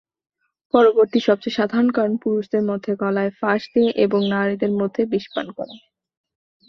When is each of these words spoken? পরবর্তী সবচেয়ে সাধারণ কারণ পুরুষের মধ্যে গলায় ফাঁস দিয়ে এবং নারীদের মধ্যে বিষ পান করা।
পরবর্তী 0.73 1.19
সবচেয়ে 1.19 1.57
সাধারণ 1.59 1.89
কারণ 1.91 2.13
পুরুষের 2.23 2.63
মধ্যে 2.69 2.91
গলায় 3.01 3.31
ফাঁস 3.39 3.61
দিয়ে 3.73 3.91
এবং 4.05 4.19
নারীদের 4.29 4.71
মধ্যে 4.79 5.01
বিষ 5.11 5.25
পান 5.33 5.47
করা। 5.57 5.75